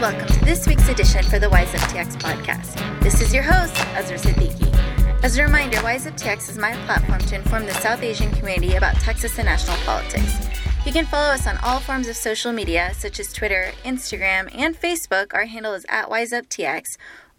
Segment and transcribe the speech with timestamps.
[0.00, 3.02] welcome to this week's edition for the Wise Up TX podcast.
[3.02, 4.72] This is your host, Azra Siddiqui.
[5.22, 8.76] As a reminder, Wise Up TX is my platform to inform the South Asian community
[8.76, 10.48] about Texas and national politics.
[10.86, 14.74] You can follow us on all forms of social media, such as Twitter, Instagram, and
[14.74, 15.34] Facebook.
[15.34, 16.84] Our handle is at WiseUpTX,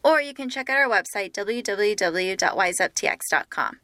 [0.03, 3.79] or you can check out our website, www.wiseuptx.com.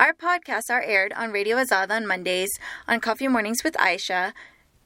[0.00, 2.58] Our podcasts are aired on Radio Azad on Mondays,
[2.88, 4.32] on Coffee Mornings with Aisha,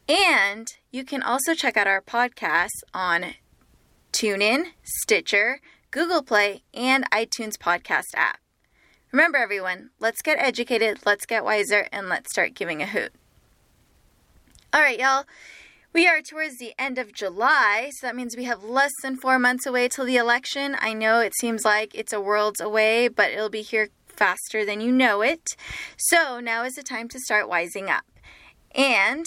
[0.06, 3.34] and you can also check out our podcasts on
[4.12, 8.38] TuneIn, Stitcher, Google Play, and iTunes podcast app.
[9.10, 13.12] Remember, everyone, let's get educated, let's get wiser, and let's start giving a hoot.
[14.72, 15.24] All right, y'all.
[15.92, 19.40] We are towards the end of July, so that means we have less than four
[19.40, 20.76] months away till the election.
[20.78, 24.80] I know it seems like it's a world's away, but it'll be here faster than
[24.80, 25.56] you know it.
[25.96, 28.04] So now is the time to start wising up.
[28.76, 29.26] And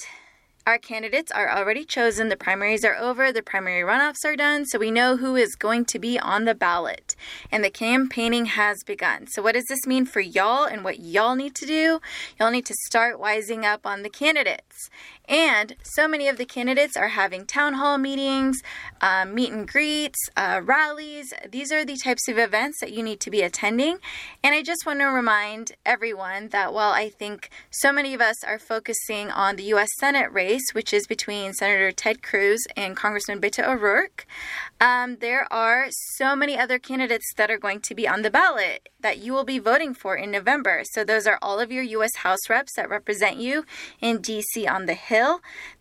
[0.68, 2.28] our candidates are already chosen.
[2.28, 3.32] The primaries are over.
[3.32, 4.66] The primary runoffs are done.
[4.66, 7.16] So we know who is going to be on the ballot.
[7.50, 9.28] And the campaigning has begun.
[9.28, 12.02] So, what does this mean for y'all and what y'all need to do?
[12.38, 14.90] Y'all need to start wising up on the candidates.
[15.28, 18.62] And so many of the candidates are having town hall meetings,
[19.02, 21.34] uh, meet and greets, uh, rallies.
[21.50, 24.00] These are the types of events that you need to be attending.
[24.42, 28.42] And I just want to remind everyone that while I think so many of us
[28.46, 29.90] are focusing on the U.S.
[30.00, 34.26] Senate race, which is between Senator Ted Cruz and Congressman Beto O'Rourke,
[34.80, 38.90] um, there are so many other candidates that are going to be on the ballot
[39.02, 40.84] that you will be voting for in November.
[40.92, 42.18] So those are all of your U.S.
[42.18, 43.66] House reps that represent you
[44.02, 44.66] in D.C.
[44.66, 45.17] on the Hill.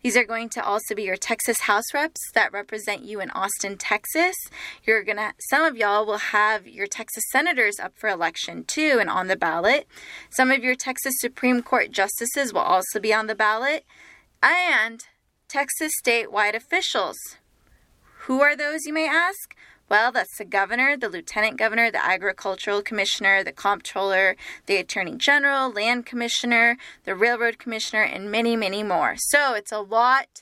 [0.01, 3.77] These are going to also be your Texas House reps that represent you in Austin,
[3.77, 4.35] Texas.
[4.83, 9.09] You're gonna some of y'all will have your Texas senators up for election too and
[9.09, 9.87] on the ballot.
[10.29, 13.85] Some of your Texas Supreme Court justices will also be on the ballot.
[14.41, 15.05] And
[15.47, 17.17] Texas statewide officials.
[18.25, 19.55] Who are those, you may ask?
[19.89, 25.71] Well, that's the governor, the lieutenant governor, the agricultural commissioner, the comptroller, the attorney general,
[25.71, 29.15] land commissioner, the railroad commissioner, and many, many more.
[29.17, 30.41] So it's a lot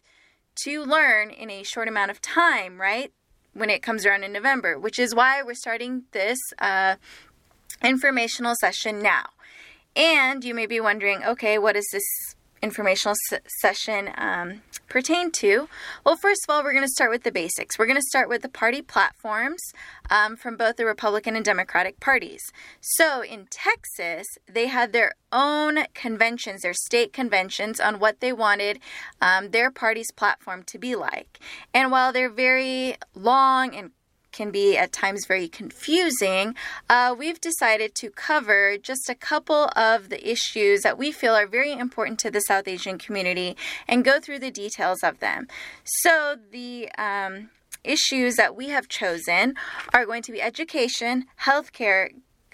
[0.64, 3.12] to learn in a short amount of time, right?
[3.54, 6.96] When it comes around in November, which is why we're starting this uh,
[7.84, 9.26] informational session now.
[9.96, 15.68] And you may be wondering, okay, what is this informational s- session um, pertain to?
[16.06, 17.78] Well, first of all, we're going to start with the basics.
[17.78, 19.62] We're going to start with the party platforms
[20.10, 22.42] um, from both the Republican and Democratic parties.
[22.80, 28.80] So in Texas, they had their own conventions, their state conventions, on what they wanted
[29.22, 31.40] um, their party's platform to be like.
[31.74, 33.92] And while they're very long and
[34.36, 36.56] can be at times very confusing,
[36.90, 41.48] uh, we've decided to cover just a couple of the issues that we feel are
[41.48, 43.56] very important to the South Asian community
[43.88, 45.48] and go through the details of them.
[45.84, 47.50] So, the um,
[47.84, 49.56] issues that we have chosen
[49.94, 52.10] are going to be education, healthcare,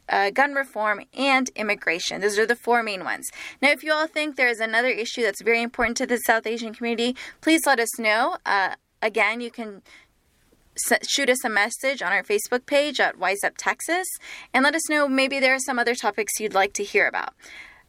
[0.08, 2.22] uh, gun reform, and immigration.
[2.22, 3.30] Those are the four main ones.
[3.62, 6.46] Now, if you all think there is another issue that's very important to the South
[6.46, 8.38] Asian community, please let us know.
[8.46, 9.82] Uh, again, you can
[11.08, 14.08] shoot us a message on our Facebook page at Wise Up Texas
[14.54, 17.34] and let us know maybe there are some other topics you'd like to hear about.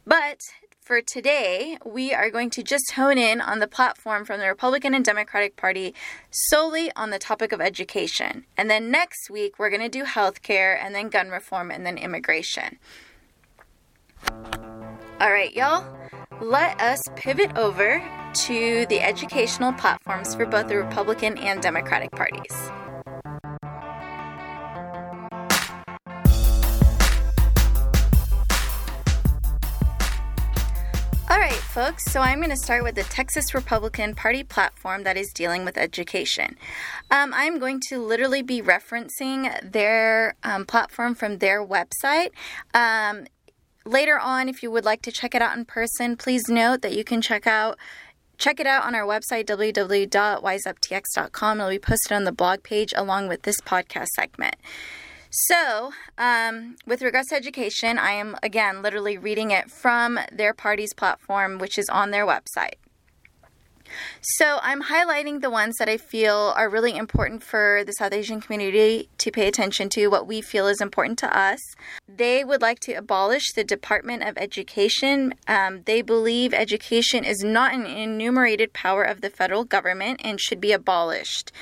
[0.06, 0.41] But
[0.82, 4.94] for today, we are going to just hone in on the platform from the Republican
[4.94, 5.94] and Democratic Party
[6.30, 8.47] solely on the topic of education.
[8.56, 11.98] And then next week, we're going to do healthcare and then gun reform and then
[11.98, 12.78] immigration.
[15.20, 15.86] All right, y'all,
[16.41, 18.03] let us pivot over
[18.34, 22.70] to the educational platforms for both the Republican and Democratic parties.
[31.42, 35.32] Right, folks, so I'm going to start with the Texas Republican Party platform that is
[35.34, 36.56] dealing with education.
[37.10, 42.30] Um, I'm going to literally be referencing their um, platform from their website.
[42.74, 43.27] Um,
[43.84, 46.94] later on, if you would like to check it out in person, please note that
[46.94, 47.77] you can check out
[48.38, 51.59] check it out on our website www.wiseuptx.com.
[51.59, 54.54] It'll be posted on the blog page along with this podcast segment.
[55.34, 60.93] So, um, with regards to education, I am again literally reading it from their party's
[60.93, 62.75] platform, which is on their website.
[64.21, 68.41] So I'm highlighting the ones that I feel are really important for the South Asian
[68.43, 71.61] community to pay attention to, what we feel is important to us.
[72.07, 75.34] They would like to abolish the Department of Education.
[75.47, 80.61] Um, they believe education is not an enumerated power of the federal government and should
[80.61, 81.53] be abolished.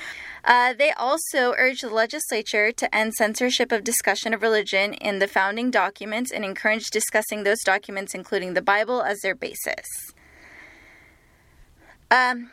[0.43, 5.27] Uh, they also urge the legislature to end censorship of discussion of religion in the
[5.27, 9.85] founding documents and encourage discussing those documents, including the Bible, as their basis.
[12.09, 12.51] Um,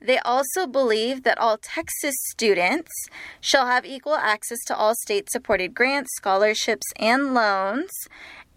[0.00, 2.92] they also believe that all Texas students
[3.40, 7.90] shall have equal access to all state supported grants, scholarships, and loans.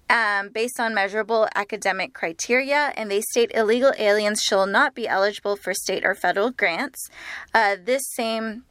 [0.10, 5.56] Um, based on measurable academic criteria, and they state illegal aliens shall not be eligible
[5.56, 7.10] for state or federal grants.
[7.54, 8.66] Uh, this same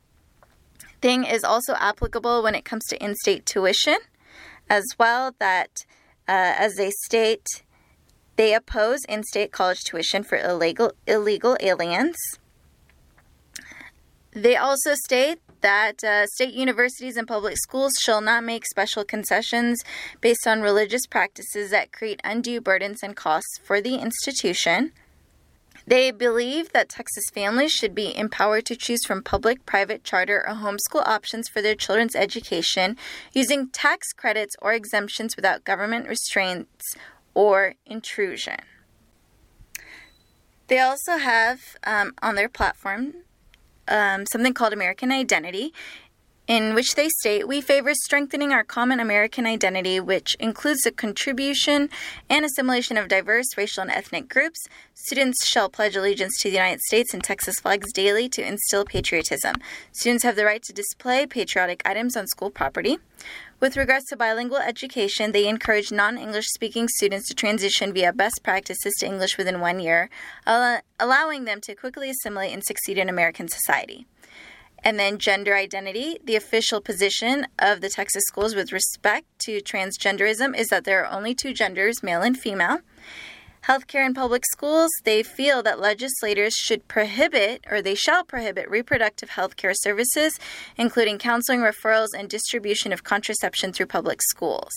[1.01, 3.99] thing is also applicable when it comes to in state tuition
[4.69, 5.85] as well, that
[6.29, 7.65] uh, as they state,
[8.37, 12.17] they oppose in state college tuition for illegal, illegal aliens.
[14.33, 19.83] They also state that uh, state universities and public schools shall not make special concessions
[20.21, 24.93] based on religious practices that create undue burdens and costs for the institution.
[25.91, 30.55] They believe that Texas families should be empowered to choose from public, private, charter, or
[30.55, 32.97] homeschool options for their children's education
[33.33, 36.95] using tax credits or exemptions without government restraints
[37.35, 38.61] or intrusion.
[40.69, 43.25] They also have um, on their platform
[43.89, 45.73] um, something called American Identity,
[46.51, 51.89] in which they state we favor strengthening our common American identity, which includes the contribution
[52.29, 54.67] and assimilation of diverse racial and ethnic groups.
[54.93, 59.55] Students shall pledge allegiance to the United States and Texas flags daily to instill patriotism.
[59.93, 62.99] Students have the right to display patriotic items on school property.
[63.61, 68.43] With regards to bilingual education, they encourage non English speaking students to transition via best
[68.43, 70.11] practices to English within one year,
[70.45, 74.09] allowing them to quickly assimilate and succeed in American society.
[74.83, 76.19] And then gender identity.
[76.25, 81.13] The official position of the Texas schools with respect to transgenderism is that there are
[81.13, 82.79] only two genders, male and female.
[83.65, 89.31] Healthcare in public schools, they feel that legislators should prohibit or they shall prohibit reproductive
[89.31, 90.39] health care services,
[90.79, 94.73] including counseling, referrals, and distribution of contraception through public schools.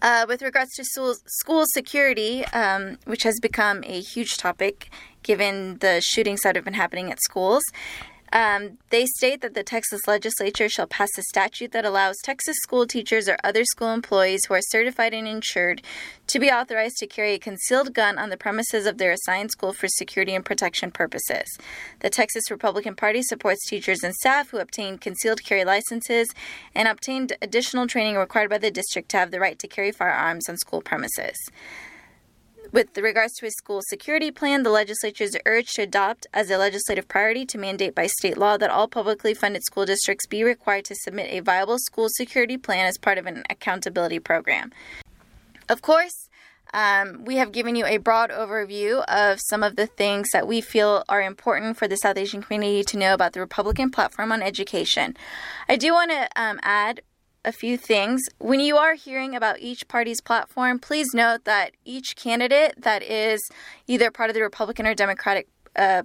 [0.00, 4.90] Uh, with regards to school, school security, um, which has become a huge topic
[5.22, 7.62] given the shootings that have been happening at schools,
[8.34, 12.84] um, they state that the Texas legislature shall pass a statute that allows Texas school
[12.84, 15.82] teachers or other school employees who are certified and insured
[16.26, 19.72] to be authorized to carry a concealed gun on the premises of their assigned school
[19.72, 21.46] for security and protection purposes.
[22.00, 26.28] The Texas Republican Party supports teachers and staff who obtain concealed carry licenses
[26.74, 30.48] and obtained additional training required by the district to have the right to carry firearms
[30.48, 31.36] on school premises.
[32.74, 36.58] With regards to a school security plan, the legislature is urged to adopt as a
[36.58, 40.84] legislative priority to mandate by state law that all publicly funded school districts be required
[40.86, 44.72] to submit a viable school security plan as part of an accountability program.
[45.68, 46.28] Of course,
[46.72, 50.60] um, we have given you a broad overview of some of the things that we
[50.60, 54.42] feel are important for the South Asian community to know about the Republican platform on
[54.42, 55.16] education.
[55.68, 57.02] I do want to um, add
[57.44, 58.22] a few things.
[58.38, 63.40] When you are hearing about each party's platform, please note that each candidate that is
[63.86, 66.02] either part of the Republican or Democratic uh,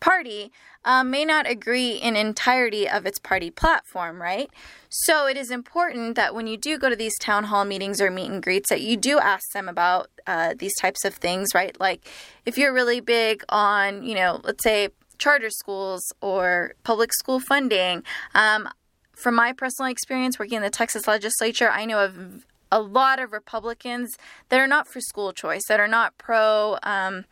[0.00, 0.50] Party
[0.84, 4.50] um, may not agree in entirety of its party platform, right?
[4.88, 8.10] So it is important that when you do go to these town hall meetings or
[8.10, 11.78] meet and greets, that you do ask them about uh, these types of things, right?
[11.78, 12.04] Like
[12.44, 14.88] if you're really big on, you know, let's say
[15.18, 18.02] charter schools or public school funding,
[18.34, 18.68] um,
[19.14, 23.32] from my personal experience working in the Texas legislature, I know of a lot of
[23.32, 24.16] Republicans
[24.48, 27.26] that are not for school choice, that are not pro, um,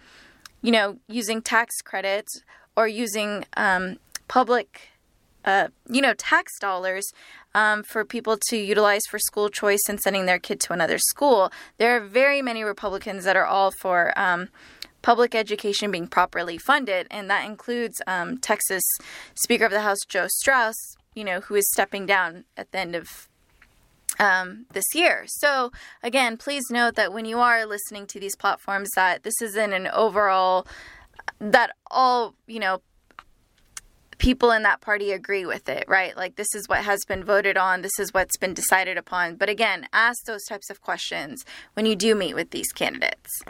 [0.62, 2.42] you know, using tax credits
[2.76, 4.90] or using um, public,
[5.44, 7.10] uh, you know, tax dollars
[7.54, 11.50] um, for people to utilize for school choice and sending their kid to another school.
[11.78, 14.48] There are very many Republicans that are all for um,
[15.02, 18.84] public education being properly funded, and that includes um, Texas
[19.34, 20.76] Speaker of the House Joe Straus,
[21.20, 23.28] you know, who is stepping down at the end of
[24.18, 25.24] um, this year.
[25.26, 25.70] So
[26.02, 29.86] again, please note that when you are listening to these platforms, that this isn't an
[29.88, 30.66] overall
[31.38, 32.80] that all you know
[34.16, 36.16] people in that party agree with it, right?
[36.16, 39.36] Like this is what has been voted on, this is what's been decided upon.
[39.36, 43.42] But again, ask those types of questions when you do meet with these candidates.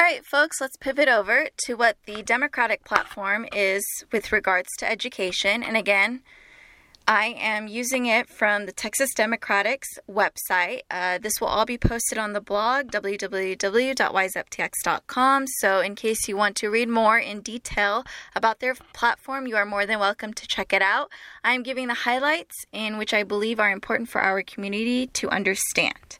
[0.00, 4.90] All right, folks, let's pivot over to what the Democratic platform is with regards to
[4.90, 5.62] education.
[5.62, 6.22] And again,
[7.06, 10.84] I am using it from the Texas Democrats website.
[10.90, 15.46] Uh, this will all be posted on the blog, www.wiseuptx.com.
[15.46, 18.04] So, in case you want to read more in detail
[18.34, 21.10] about their platform, you are more than welcome to check it out.
[21.44, 26.16] I'm giving the highlights in which I believe are important for our community to understand.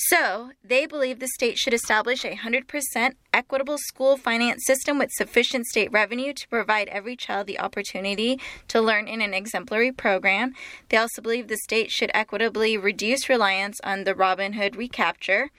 [0.00, 5.66] So, they believe the state should establish a 100% equitable school finance system with sufficient
[5.66, 8.38] state revenue to provide every child the opportunity
[8.68, 10.54] to learn in an exemplary program.
[10.88, 15.50] They also believe the state should equitably reduce reliance on the Robin Hood recapture.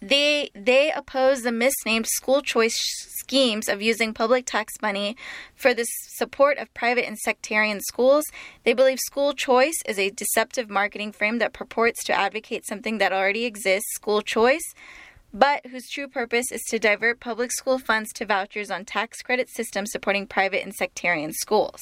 [0.00, 2.76] They they oppose the misnamed school choice
[3.18, 5.16] schemes of using public tax money
[5.54, 5.86] for the
[6.16, 8.24] support of private and sectarian schools.
[8.64, 13.12] They believe school choice is a deceptive marketing frame that purports to advocate something that
[13.12, 14.74] already exists, school choice,
[15.32, 19.48] but whose true purpose is to divert public school funds to vouchers on tax credit
[19.48, 21.80] systems supporting private and sectarian schools.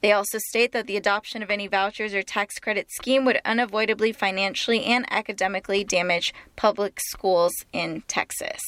[0.00, 4.12] They also state that the adoption of any vouchers or tax credit scheme would unavoidably
[4.12, 8.60] financially and academically damage public schools in Texas.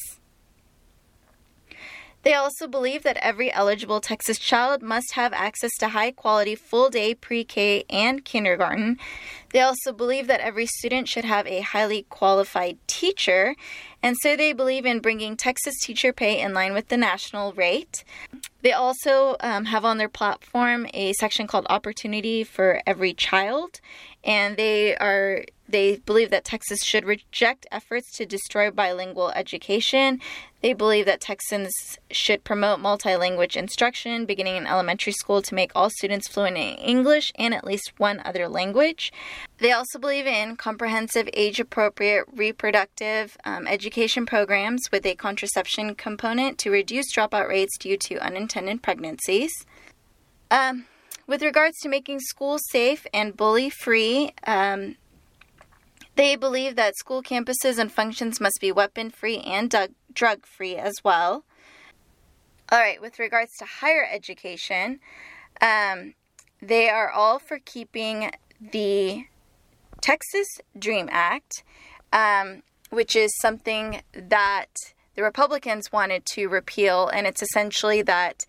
[2.23, 6.89] They also believe that every eligible Texas child must have access to high quality full
[6.89, 8.99] day pre K and kindergarten.
[9.53, 13.57] They also believe that every student should have a highly qualified teacher,
[14.03, 18.05] and so they believe in bringing Texas teacher pay in line with the national rate.
[18.62, 23.81] They also um, have on their platform a section called Opportunity for Every Child,
[24.25, 30.21] and they are they believe that Texas should reject efforts to destroy bilingual education.
[30.61, 35.91] They believe that Texans should promote multilingual instruction beginning in elementary school to make all
[35.91, 39.12] students fluent in English and at least one other language.
[39.59, 46.59] They also believe in comprehensive, age appropriate reproductive um, education programs with a contraception component
[46.59, 49.52] to reduce dropout rates due to unintended pregnancies.
[50.50, 50.87] Um,
[51.26, 54.97] with regards to making schools safe and bully free, um,
[56.16, 59.75] they believe that school campuses and functions must be weapon free and
[60.12, 61.45] drug free as well.
[62.71, 65.00] All right, with regards to higher education,
[65.61, 66.14] um,
[66.61, 69.26] they are all for keeping the
[70.00, 70.47] Texas
[70.78, 71.64] Dream Act,
[72.12, 74.69] um, which is something that
[75.14, 78.47] the Republicans wanted to repeal, and it's essentially that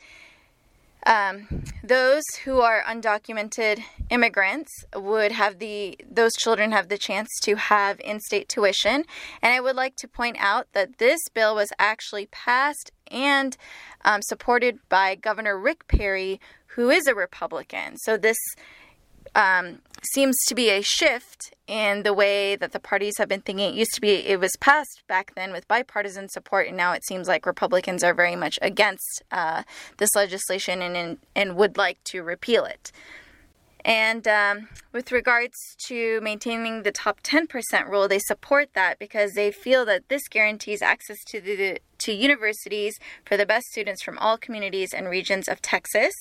[1.05, 7.55] um, those who are undocumented immigrants would have the those children have the chance to
[7.55, 9.03] have in-state tuition.
[9.41, 13.57] And i would like to point out that this bill was actually passed and
[14.05, 17.97] um, supported by governor rick perry who is a republican.
[17.97, 18.37] So this
[19.35, 23.73] um, seems to be a shift in the way that the parties have been thinking.
[23.73, 27.05] It used to be, it was passed back then with bipartisan support, and now it
[27.05, 29.63] seems like Republicans are very much against uh,
[29.97, 32.91] this legislation and, and, and would like to repeal it.
[33.85, 35.57] And um, with regards
[35.87, 40.81] to maintaining the top 10% rule, they support that because they feel that this guarantees
[40.81, 45.61] access to the to universities for the best students from all communities and regions of
[45.61, 46.13] Texas.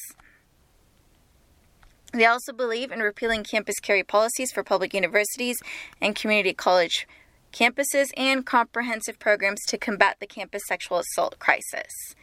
[2.13, 5.59] They also believe in repealing campus carry policies for public universities
[6.01, 7.07] and community college
[7.53, 12.15] campuses and comprehensive programs to combat the campus sexual assault crisis.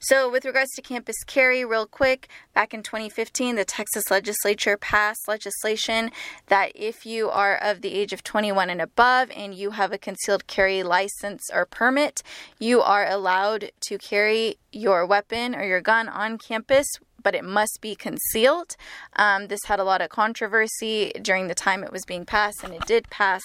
[0.00, 5.28] So, with regards to campus carry, real quick, back in 2015, the Texas legislature passed
[5.28, 6.10] legislation
[6.48, 9.98] that if you are of the age of 21 and above and you have a
[9.98, 12.22] concealed carry license or permit,
[12.58, 16.86] you are allowed to carry your weapon or your gun on campus
[17.22, 18.76] but it must be concealed.
[19.14, 22.74] Um, this had a lot of controversy during the time it was being passed, and
[22.74, 23.42] it did pass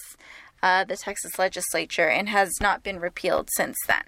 [0.63, 4.03] uh, the Texas legislature and has not been repealed since then.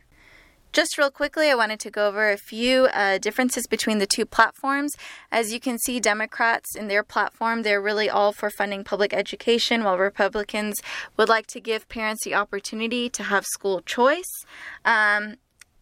[0.72, 4.26] Just real quickly, I wanted to go over a few uh, differences between the two
[4.26, 4.94] platforms.
[5.32, 9.84] As you can see, Democrats in their platform, they're really all for funding public education,
[9.84, 10.80] while Republicans
[11.18, 14.46] would like to give parents the opportunity to have school choice.
[14.86, 15.38] Um,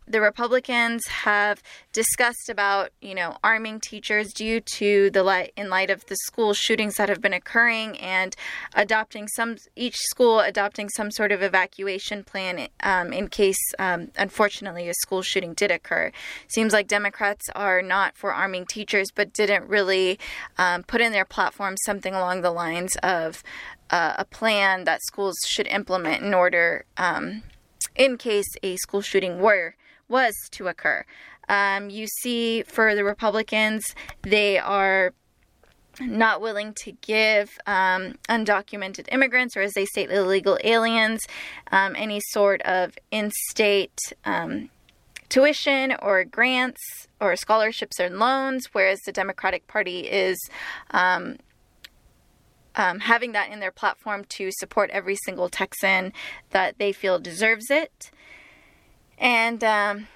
[0.08, 1.62] the Republicans have
[1.92, 6.54] discussed about, you know, arming teachers due to the light in light of the school
[6.54, 8.36] shootings that have been occurring and
[8.74, 14.88] adopting some each school adopting some sort of evacuation plan um, in case, um, unfortunately,
[14.88, 16.12] a school shooting did occur.
[16.48, 20.20] Seems like Democrats are not for arming teachers, but didn't really
[20.58, 23.44] um, put in their platform something along the lines of
[23.90, 27.44] uh, a plan that schools should implement in order, um,
[27.96, 29.76] in case a school shooting were
[30.10, 31.06] was to occur.
[31.50, 33.84] Um, you see, for the Republicans,
[34.22, 35.14] they are
[36.00, 41.26] not willing to give um, undocumented immigrants, or as they state, illegal aliens,
[41.72, 44.70] um, any sort of in state um,
[45.30, 46.82] tuition or grants
[47.20, 50.38] or scholarships or loans, whereas the Democratic Party is.
[50.92, 51.38] Um,
[52.80, 56.14] um, having that in their platform to support every single Texan
[56.52, 58.12] that they feel deserves it.
[59.18, 60.08] And um,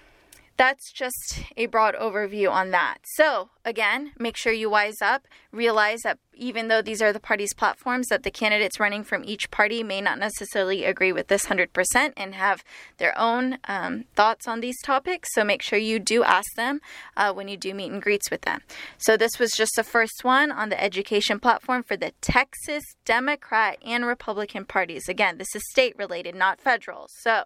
[0.62, 3.00] that's just a broad overview on that.
[3.16, 5.26] So, again, make sure you wise up.
[5.52, 9.50] Realize that even though these are the party's platforms, that the candidates running from each
[9.50, 12.64] party may not necessarily agree with this 100% and have
[12.98, 15.30] their own um, thoughts on these topics.
[15.34, 16.80] So, make sure you do ask them
[17.18, 18.62] uh, when you do meet and greets with them.
[19.00, 23.80] So, this was just the first one on the education platform for the Texas Democrat
[23.84, 25.10] and Republican parties.
[25.10, 27.08] Again, this is state related, not federal.
[27.10, 27.46] So,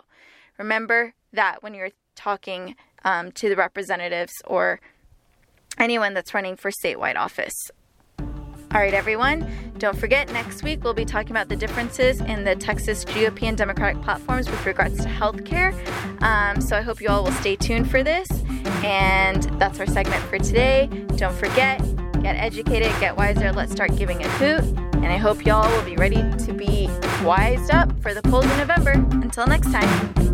[0.58, 4.80] remember that when you're talking um, to the representatives or
[5.77, 7.70] anyone that's running for statewide office.
[8.75, 12.56] All right, everyone, don't forget next week we'll be talking about the differences in the
[12.56, 15.72] Texas GOP and Democratic platforms with regards to healthcare.
[16.22, 18.27] Um, so I hope you all will stay tuned for this.
[18.84, 20.88] And that's our segment for today.
[21.15, 21.80] Don't forget,
[22.22, 24.63] get educated, get wiser, let's start giving a hoot.
[24.96, 26.89] And I hope y'all will be ready to be
[27.24, 28.92] wised up for the polls in November.
[28.92, 30.25] Until next time.